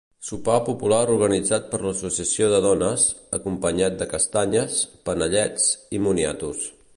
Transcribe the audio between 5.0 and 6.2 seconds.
panellets i